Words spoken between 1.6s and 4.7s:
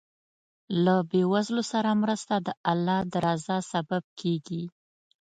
سره مرسته د الله د رضا سبب کېږي.